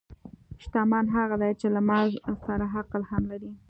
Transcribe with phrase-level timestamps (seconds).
[0.63, 2.07] شتمن هغه دی چې له مال
[2.45, 3.51] سره عقل هم لري.